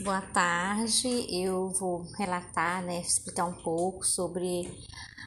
[0.00, 4.66] Boa tarde, eu vou relatar, né, explicar um pouco sobre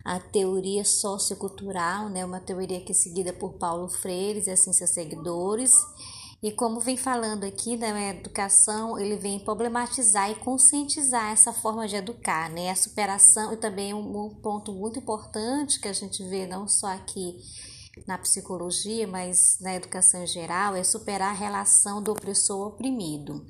[0.03, 4.89] a teoria sociocultural, né, uma teoria que é seguida por Paulo Freire e assim seus
[4.89, 5.71] seguidores.
[6.41, 11.87] E como vem falando aqui da né, educação, ele vem problematizar e conscientizar essa forma
[11.87, 16.23] de educar, né, a superação e também um, um ponto muito importante que a gente
[16.23, 17.37] vê não só aqui
[18.07, 23.45] na psicologia, mas na educação em geral, é superar a relação do opressor oprimido.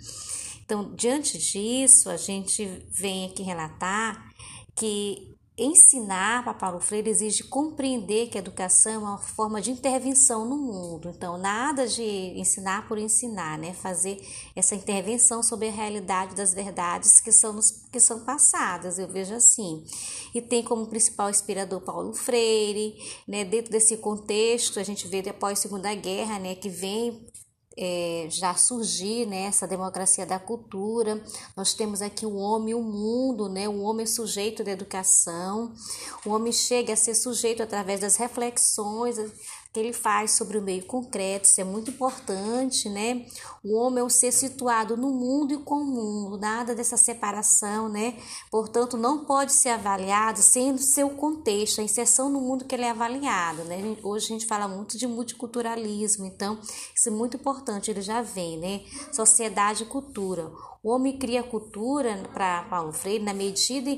[0.66, 4.34] Então, diante disso, a gente vem aqui relatar
[4.76, 10.46] que ensinar para Paulo Freire exige compreender que a educação é uma forma de intervenção
[10.46, 11.14] no mundo.
[11.16, 13.74] Então, nada de ensinar por ensinar, né?
[13.74, 14.18] Fazer
[14.54, 19.34] essa intervenção sobre a realidade das verdades que são, nos, que são passadas, eu vejo
[19.34, 19.86] assim.
[20.34, 23.46] E tem como principal inspirador Paulo Freire, né?
[23.46, 26.56] Dentro desse contexto, a gente vê depois a Segunda Guerra, né?
[26.56, 27.26] Que vem
[27.78, 31.22] é, já surgir né, essa democracia da cultura.
[31.56, 33.68] Nós temos aqui o homem e o mundo, né?
[33.68, 35.74] o homem é sujeito da educação,
[36.26, 39.18] o homem chega a ser sujeito através das reflexões,
[39.76, 43.26] que ele faz sobre o meio concreto, isso é muito importante, né?
[43.62, 47.90] O homem é um ser situado no mundo e com o mundo, nada dessa separação,
[47.90, 48.16] né?
[48.50, 52.92] Portanto, não pode ser avaliado sem seu contexto, a inserção no mundo que ele é
[52.92, 53.98] avaliado, né?
[54.02, 56.58] Hoje a gente fala muito de multiculturalismo, então
[56.96, 58.82] isso é muito importante, ele já vem, né?
[59.12, 60.54] Sociedade e cultura.
[60.86, 63.90] O homem cria cultura para Paulo Freire na medida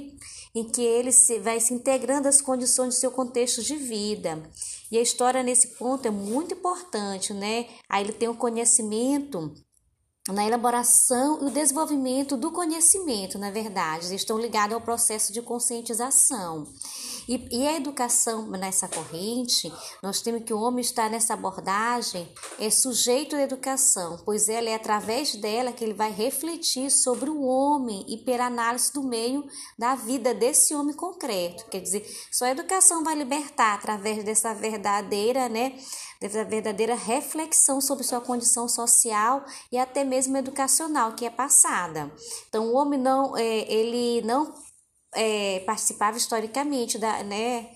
[0.55, 4.41] em que ele se, vai se integrando às condições do seu contexto de vida.
[4.89, 7.67] E a história nesse ponto é muito importante, né?
[7.89, 9.53] Aí ele tem o um conhecimento
[10.29, 15.41] na elaboração e o desenvolvimento do conhecimento, na verdade, eles estão ligados ao processo de
[15.41, 16.65] conscientização.
[17.27, 22.69] E, e, a educação nessa corrente, nós temos que o homem está nessa abordagem, é
[22.69, 28.05] sujeito à educação, pois ela é através dela que ele vai refletir sobre o homem
[28.07, 29.45] e pela análise do meio
[29.77, 31.65] da vida desse homem concreto.
[31.69, 35.77] Quer dizer, só a educação vai libertar através dessa verdadeira, né,
[36.21, 42.11] dessa verdadeira reflexão sobre sua condição social e até mesmo educacional que é passada.
[42.47, 44.53] Então, o homem não, é, ele não
[45.17, 47.71] é, participava historicamente da, né,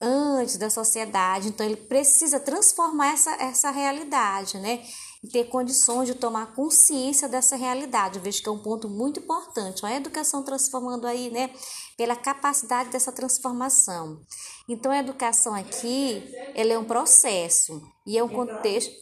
[0.00, 4.84] antes da sociedade, então ele precisa transformar essa, essa realidade, né?
[5.22, 8.18] E ter condições de tomar consciência dessa realidade.
[8.18, 9.86] Eu vejo que é um ponto muito importante.
[9.86, 11.48] A educação transformando aí, né?
[11.96, 14.20] Pela capacidade dessa transformação.
[14.68, 16.22] Então, a educação aqui,
[16.54, 18.92] ela é um processo e é um contexto,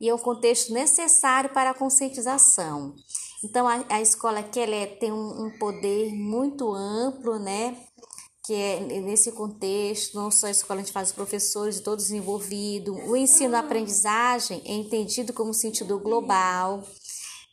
[0.00, 2.94] e, é um contexto necessário para a conscientização.
[3.44, 7.76] Então, a, a escola aqui ela é, tem um, um poder muito amplo, né?
[8.44, 12.94] que é nesse contexto, não só a escola, a gente faz os professores, todos envolvidos.
[13.08, 16.84] O ensino-aprendizagem é entendido como sentido global,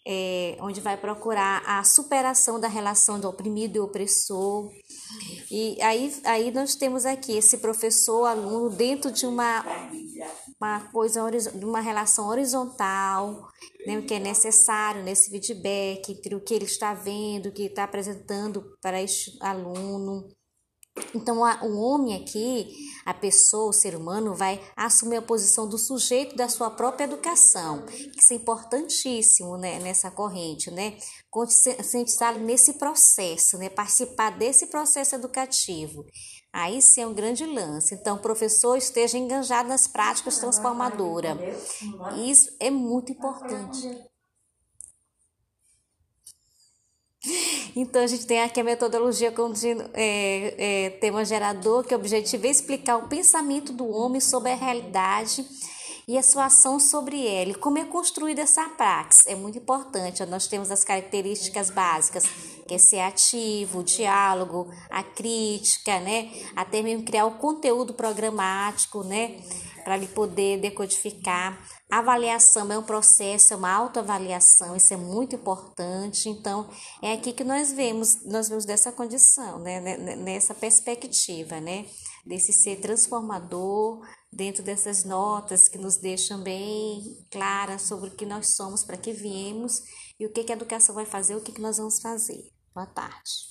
[0.05, 4.69] é, onde vai procurar a superação da relação do oprimido e opressor.
[5.49, 9.63] E aí, aí nós temos aqui esse professor-aluno dentro de uma,
[10.61, 11.23] uma coisa,
[11.55, 13.49] uma relação horizontal,
[13.85, 17.83] né, que é necessário nesse feedback entre o que ele está vendo, o que está
[17.83, 20.29] apresentando para este aluno.
[21.15, 22.67] Então, a, o homem aqui,
[23.05, 27.85] a pessoa, o ser humano, vai assumir a posição do sujeito da sua própria educação.
[27.87, 30.97] Isso é importantíssimo né, nessa corrente, né?
[31.29, 33.69] Conscientizar nesse processo, né?
[33.69, 36.05] Participar desse processo educativo.
[36.53, 37.95] Aí sim é um grande lance.
[37.95, 41.37] Então, o professor esteja engajado nas práticas transformadoras.
[42.17, 44.11] Isso é muito importante.
[47.75, 52.45] Então, a gente tem aqui a metodologia contínuo, é, é, tema gerador, que o objetivo
[52.45, 55.45] é explicar o pensamento do homem sobre a realidade
[56.07, 57.51] e a sua ação sobre ela.
[57.51, 59.25] E como é construída essa praxis?
[59.27, 60.25] É muito importante.
[60.25, 62.25] Nós temos as características básicas,
[62.67, 66.29] que é ser ativo, o diálogo, a crítica, né?
[66.55, 69.37] Até mesmo criar o conteúdo programático, né?
[69.83, 71.59] Para ele poder decodificar
[71.89, 76.29] avaliação é um processo, é uma autoavaliação, isso é muito importante.
[76.29, 76.69] Então,
[77.01, 79.79] é aqui que nós vemos, nós vemos dessa condição, né?
[80.15, 81.85] nessa perspectiva, né?
[82.25, 84.01] Desse ser transformador
[84.31, 89.11] dentro dessas notas que nos deixam bem claras sobre o que nós somos, para que
[89.11, 89.81] viemos
[90.19, 92.49] e o que, que a educação vai fazer, o que, que nós vamos fazer.
[92.73, 93.50] Boa tarde.